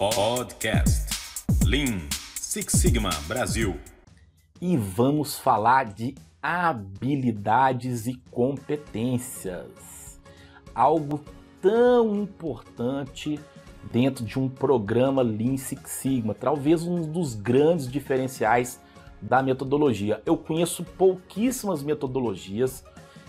Podcast 0.00 1.10
Lean 1.62 2.08
Six 2.34 2.72
Sigma 2.72 3.10
Brasil. 3.28 3.78
E 4.58 4.74
vamos 4.74 5.38
falar 5.38 5.92
de 5.92 6.14
habilidades 6.42 8.06
e 8.06 8.14
competências. 8.30 10.18
Algo 10.74 11.22
tão 11.60 12.16
importante 12.16 13.38
dentro 13.92 14.24
de 14.24 14.38
um 14.38 14.48
programa 14.48 15.20
Lean 15.20 15.58
Six 15.58 15.90
Sigma, 15.90 16.32
talvez 16.32 16.82
um 16.82 17.02
dos 17.02 17.34
grandes 17.34 17.86
diferenciais 17.86 18.80
da 19.20 19.42
metodologia. 19.42 20.22
Eu 20.24 20.38
conheço 20.38 20.82
pouquíssimas 20.82 21.82
metodologias 21.82 22.82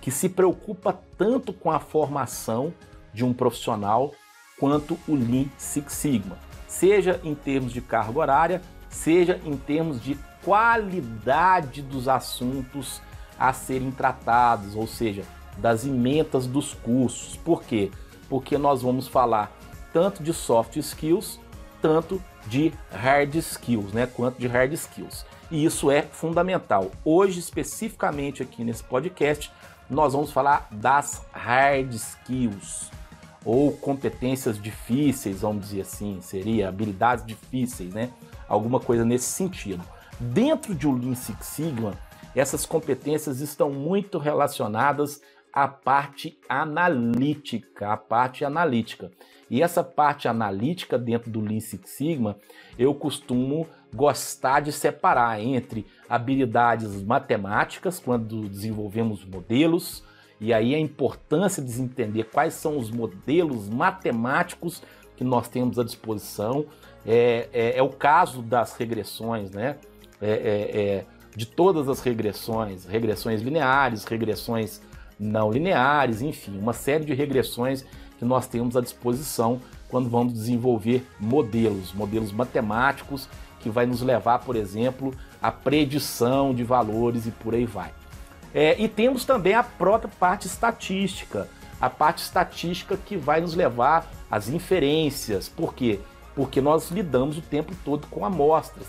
que 0.00 0.10
se 0.10 0.28
preocupa 0.28 0.98
tanto 1.16 1.52
com 1.52 1.70
a 1.70 1.78
formação 1.78 2.74
de 3.14 3.24
um 3.24 3.32
profissional 3.32 4.12
quanto 4.58 4.98
o 5.06 5.14
Lean 5.14 5.46
Six 5.56 5.92
Sigma, 5.92 6.36
seja 6.78 7.20
em 7.24 7.34
termos 7.34 7.72
de 7.72 7.80
carga 7.80 8.18
horária, 8.18 8.62
seja 8.90 9.40
em 9.44 9.56
termos 9.56 10.00
de 10.00 10.16
qualidade 10.44 11.80
dos 11.80 12.06
assuntos 12.06 13.00
a 13.38 13.52
serem 13.52 13.90
tratados, 13.90 14.74
ou 14.74 14.86
seja, 14.86 15.24
das 15.56 15.86
emendas 15.86 16.46
dos 16.46 16.74
cursos. 16.74 17.36
Por 17.36 17.62
quê? 17.62 17.90
Porque 18.28 18.58
nós 18.58 18.82
vamos 18.82 19.08
falar 19.08 19.50
tanto 19.92 20.22
de 20.22 20.34
soft 20.34 20.76
skills, 20.76 21.40
tanto 21.80 22.22
de 22.46 22.72
hard 22.92 23.34
skills, 23.36 23.92
né? 23.92 24.06
Quanto 24.06 24.38
de 24.38 24.46
hard 24.46 24.72
skills. 24.74 25.24
E 25.50 25.64
isso 25.64 25.90
é 25.90 26.02
fundamental. 26.02 26.90
Hoje, 27.04 27.38
especificamente 27.40 28.42
aqui 28.42 28.62
nesse 28.62 28.84
podcast, 28.84 29.50
nós 29.88 30.12
vamos 30.12 30.30
falar 30.30 30.68
das 30.70 31.24
hard 31.32 31.94
skills 31.94 32.90
ou 33.46 33.70
competências 33.70 34.60
difíceis, 34.60 35.42
vamos 35.42 35.68
dizer 35.68 35.82
assim, 35.82 36.20
seria 36.20 36.68
habilidades 36.68 37.24
difíceis, 37.24 37.94
né? 37.94 38.10
Alguma 38.48 38.80
coisa 38.80 39.04
nesse 39.04 39.26
sentido. 39.26 39.84
Dentro 40.18 40.74
de 40.74 40.88
um 40.88 40.98
Lean 40.98 41.14
Six 41.14 41.46
Sigma, 41.46 41.94
essas 42.34 42.66
competências 42.66 43.40
estão 43.40 43.70
muito 43.70 44.18
relacionadas 44.18 45.22
à 45.52 45.68
parte 45.68 46.36
analítica, 46.48 47.92
à 47.92 47.96
parte 47.96 48.44
analítica. 48.44 49.12
E 49.48 49.62
essa 49.62 49.84
parte 49.84 50.26
analítica 50.26 50.98
dentro 50.98 51.30
do 51.30 51.40
Lean 51.40 51.60
Six 51.60 51.88
Sigma, 51.88 52.36
eu 52.76 52.92
costumo 52.94 53.68
gostar 53.94 54.60
de 54.60 54.72
separar 54.72 55.40
entre 55.40 55.86
habilidades 56.08 57.00
matemáticas, 57.00 58.00
quando 58.00 58.48
desenvolvemos 58.48 59.24
modelos, 59.24 60.02
e 60.40 60.52
aí 60.52 60.74
a 60.74 60.78
importância 60.78 61.62
de 61.62 61.80
entender 61.80 62.24
quais 62.24 62.54
são 62.54 62.78
os 62.78 62.90
modelos 62.90 63.68
matemáticos 63.68 64.82
que 65.16 65.24
nós 65.24 65.48
temos 65.48 65.78
à 65.78 65.84
disposição. 65.84 66.66
É, 67.06 67.48
é, 67.52 67.78
é 67.78 67.82
o 67.82 67.88
caso 67.88 68.42
das 68.42 68.76
regressões, 68.76 69.50
né? 69.50 69.76
É, 70.20 70.30
é, 70.30 70.80
é 70.80 71.04
de 71.36 71.44
todas 71.44 71.86
as 71.88 72.00
regressões, 72.00 72.86
regressões 72.86 73.42
lineares, 73.42 74.04
regressões 74.04 74.80
não 75.20 75.50
lineares, 75.50 76.22
enfim, 76.22 76.58
uma 76.58 76.72
série 76.72 77.04
de 77.04 77.12
regressões 77.12 77.84
que 78.18 78.24
nós 78.24 78.46
temos 78.46 78.76
à 78.76 78.80
disposição 78.80 79.60
quando 79.88 80.08
vamos 80.08 80.32
desenvolver 80.32 81.06
modelos, 81.20 81.92
modelos 81.92 82.32
matemáticos 82.32 83.28
que 83.60 83.68
vai 83.68 83.84
nos 83.84 84.00
levar, 84.00 84.40
por 84.40 84.56
exemplo, 84.56 85.14
à 85.40 85.52
predição 85.52 86.54
de 86.54 86.64
valores 86.64 87.26
e 87.26 87.30
por 87.30 87.54
aí 87.54 87.66
vai. 87.66 87.92
É, 88.58 88.74
e 88.82 88.88
temos 88.88 89.26
também 89.26 89.52
a 89.52 89.62
própria 89.62 90.10
parte 90.18 90.46
estatística, 90.46 91.46
a 91.78 91.90
parte 91.90 92.22
estatística 92.22 92.96
que 92.96 93.14
vai 93.14 93.38
nos 93.38 93.54
levar 93.54 94.10
às 94.30 94.48
inferências. 94.48 95.46
Por 95.46 95.74
quê? 95.74 96.00
Porque 96.34 96.58
nós 96.58 96.90
lidamos 96.90 97.36
o 97.36 97.42
tempo 97.42 97.74
todo 97.84 98.06
com 98.06 98.24
amostras. 98.24 98.86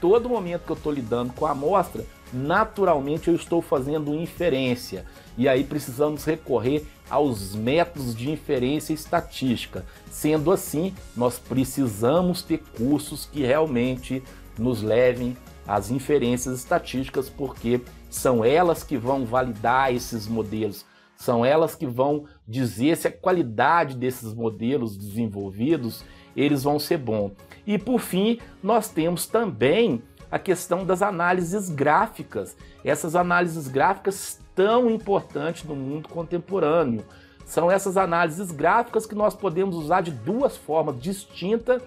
Todo 0.00 0.30
momento 0.30 0.64
que 0.64 0.72
eu 0.72 0.76
estou 0.76 0.90
lidando 0.90 1.34
com 1.34 1.44
a 1.44 1.50
amostra, 1.50 2.06
naturalmente 2.32 3.28
eu 3.28 3.34
estou 3.34 3.60
fazendo 3.60 4.14
inferência. 4.14 5.04
E 5.36 5.46
aí 5.46 5.64
precisamos 5.64 6.24
recorrer 6.24 6.86
aos 7.10 7.54
métodos 7.54 8.14
de 8.14 8.30
inferência 8.30 8.94
estatística. 8.94 9.84
Sendo 10.10 10.50
assim, 10.50 10.94
nós 11.14 11.38
precisamos 11.38 12.40
ter 12.40 12.62
cursos 12.74 13.28
que 13.30 13.42
realmente 13.42 14.22
nos 14.58 14.80
levem 14.80 15.36
às 15.68 15.90
inferências 15.90 16.58
estatísticas, 16.58 17.28
porque 17.28 17.82
são 18.10 18.44
elas 18.44 18.82
que 18.82 18.96
vão 18.98 19.24
validar 19.24 19.94
esses 19.94 20.26
modelos, 20.26 20.84
são 21.16 21.44
elas 21.44 21.74
que 21.74 21.86
vão 21.86 22.24
dizer 22.46 22.96
se 22.96 23.06
a 23.06 23.12
qualidade 23.12 23.96
desses 23.96 24.34
modelos 24.34 24.96
desenvolvidos 24.96 26.04
eles 26.36 26.62
vão 26.62 26.78
ser 26.78 26.98
bons. 26.98 27.32
E 27.66 27.78
por 27.78 28.00
fim, 28.00 28.38
nós 28.62 28.88
temos 28.88 29.26
também 29.26 30.02
a 30.30 30.38
questão 30.38 30.84
das 30.84 31.02
análises 31.02 31.68
gráficas. 31.68 32.56
Essas 32.84 33.14
análises 33.14 33.68
gráficas 33.68 34.40
tão 34.54 34.90
importantes 34.90 35.64
no 35.64 35.74
mundo 35.74 36.08
contemporâneo. 36.08 37.04
São 37.44 37.70
essas 37.70 37.96
análises 37.96 38.50
gráficas 38.52 39.06
que 39.06 39.14
nós 39.14 39.34
podemos 39.34 39.76
usar 39.76 40.02
de 40.02 40.12
duas 40.12 40.56
formas 40.56 41.00
distinta, 41.00 41.82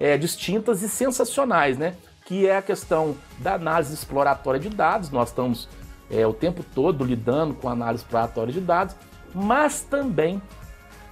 é, 0.00 0.16
distintas 0.16 0.82
e 0.82 0.88
sensacionais, 0.88 1.76
né? 1.76 1.94
Que 2.24 2.46
é 2.46 2.56
a 2.56 2.62
questão 2.62 3.16
da 3.38 3.54
análise 3.54 3.92
exploratória 3.92 4.60
de 4.60 4.68
dados. 4.68 5.10
Nós 5.10 5.28
estamos 5.28 5.68
é, 6.10 6.26
o 6.26 6.32
tempo 6.32 6.64
todo 6.74 7.04
lidando 7.04 7.54
com 7.54 7.68
análise 7.68 8.04
exploratória 8.04 8.52
de 8.52 8.60
dados, 8.60 8.94
mas 9.34 9.82
também 9.82 10.40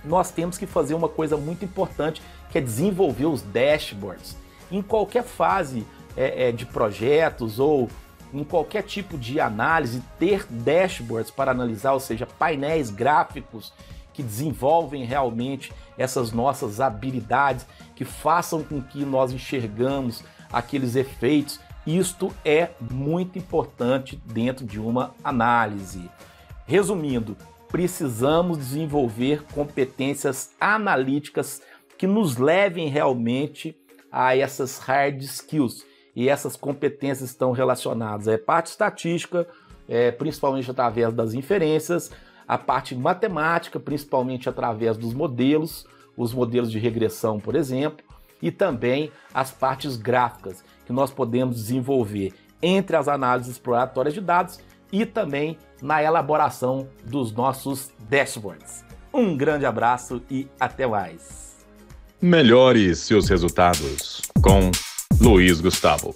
nós 0.04 0.30
temos 0.30 0.58
que 0.58 0.66
fazer 0.66 0.94
uma 0.94 1.08
coisa 1.08 1.36
muito 1.36 1.64
importante, 1.64 2.22
que 2.50 2.58
é 2.58 2.60
desenvolver 2.60 3.26
os 3.26 3.42
dashboards. 3.42 4.36
Em 4.70 4.82
qualquer 4.82 5.24
fase 5.24 5.86
é, 6.16 6.48
é, 6.48 6.52
de 6.52 6.66
projetos 6.66 7.58
ou 7.58 7.88
em 8.32 8.44
qualquer 8.44 8.82
tipo 8.82 9.18
de 9.18 9.40
análise, 9.40 10.02
ter 10.18 10.46
dashboards 10.48 11.30
para 11.30 11.50
analisar, 11.50 11.92
ou 11.92 12.00
seja, 12.00 12.26
painéis 12.26 12.90
gráficos 12.90 13.72
que 14.12 14.22
desenvolvem 14.22 15.04
realmente 15.04 15.72
essas 15.98 16.30
nossas 16.32 16.80
habilidades, 16.80 17.66
que 17.96 18.04
façam 18.04 18.62
com 18.62 18.80
que 18.80 19.04
nós 19.04 19.32
enxergamos 19.32 20.22
aqueles 20.52 20.96
efeitos. 20.96 21.60
Isto 21.86 22.32
é 22.44 22.70
muito 22.90 23.38
importante 23.38 24.20
dentro 24.26 24.64
de 24.64 24.78
uma 24.78 25.14
análise. 25.24 26.10
Resumindo, 26.66 27.36
precisamos 27.68 28.58
desenvolver 28.58 29.44
competências 29.54 30.50
analíticas 30.60 31.62
que 31.96 32.06
nos 32.06 32.36
levem 32.36 32.88
realmente 32.88 33.76
a 34.10 34.36
essas 34.36 34.78
hard 34.78 35.22
skills, 35.22 35.84
e 36.14 36.28
essas 36.28 36.56
competências 36.56 37.30
estão 37.30 37.52
relacionadas 37.52 38.26
à 38.26 38.36
parte 38.36 38.66
estatística, 38.66 39.46
é, 39.88 40.10
principalmente 40.10 40.70
através 40.70 41.12
das 41.14 41.34
inferências, 41.34 42.10
a 42.46 42.58
parte 42.58 42.94
matemática, 42.94 43.78
principalmente 43.78 44.48
através 44.48 44.96
dos 44.96 45.14
modelos, 45.14 45.86
os 46.16 46.34
modelos 46.34 46.70
de 46.70 46.78
regressão, 46.78 47.38
por 47.38 47.54
exemplo, 47.54 48.04
e 48.42 48.50
também 48.50 49.10
as 49.32 49.50
partes 49.50 49.96
gráficas 49.96 50.64
que 50.86 50.92
nós 50.92 51.10
podemos 51.10 51.56
desenvolver 51.56 52.32
entre 52.62 52.96
as 52.96 53.08
análises 53.08 53.52
exploratórias 53.52 54.14
de 54.14 54.20
dados 54.20 54.60
e 54.92 55.06
também 55.06 55.58
na 55.80 56.02
elaboração 56.02 56.88
dos 57.04 57.32
nossos 57.32 57.90
dashboards. 58.08 58.84
Um 59.12 59.36
grande 59.36 59.66
abraço 59.66 60.22
e 60.30 60.48
até 60.58 60.86
mais. 60.86 61.58
Melhore 62.20 62.94
seus 62.94 63.28
resultados 63.28 64.20
com 64.42 64.70
Luiz 65.20 65.60
Gustavo. 65.60 66.14